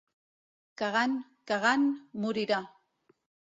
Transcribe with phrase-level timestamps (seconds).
[0.83, 1.13] Cagant,
[1.53, 1.85] cagant,
[2.25, 2.65] morirà.